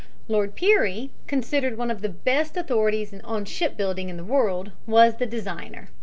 [0.27, 5.27] Lord Pirrie, considered one of the best authorities on shipbuilding in the world, was the
[5.27, 5.89] designer.